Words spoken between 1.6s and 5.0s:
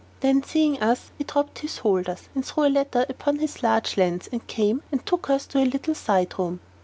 holders, and threw a leather upon his large lens, and came